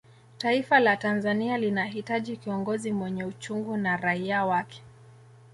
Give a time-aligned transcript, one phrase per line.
[0.37, 4.83] taifa la tanzania linahitaji kiongozi mwenye uchungu na raia wake